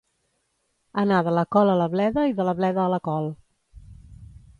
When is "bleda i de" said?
1.95-2.47